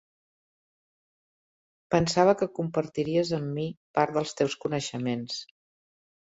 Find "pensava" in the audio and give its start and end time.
1.97-2.35